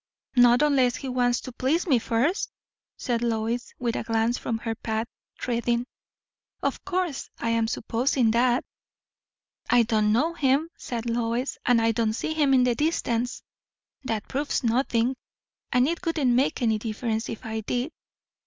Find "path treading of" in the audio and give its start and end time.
4.73-6.83